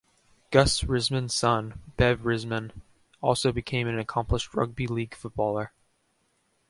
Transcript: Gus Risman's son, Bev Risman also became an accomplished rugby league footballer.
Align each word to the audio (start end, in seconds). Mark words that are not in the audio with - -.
Gus 0.49 0.81
Risman's 0.83 1.35
son, 1.35 1.79
Bev 1.95 2.21
Risman 2.21 2.71
also 3.21 3.51
became 3.51 3.87
an 3.87 3.99
accomplished 3.99 4.55
rugby 4.55 4.87
league 4.87 5.13
footballer. 5.13 5.73